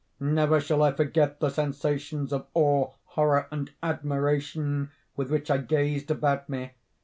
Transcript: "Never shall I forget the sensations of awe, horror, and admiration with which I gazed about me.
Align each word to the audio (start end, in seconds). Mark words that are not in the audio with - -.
"Never 0.19 0.59
shall 0.59 0.81
I 0.81 0.93
forget 0.93 1.39
the 1.39 1.51
sensations 1.51 2.33
of 2.33 2.47
awe, 2.55 2.89
horror, 3.05 3.45
and 3.51 3.69
admiration 3.83 4.89
with 5.15 5.29
which 5.29 5.51
I 5.51 5.59
gazed 5.59 6.09
about 6.09 6.49
me. 6.49 6.71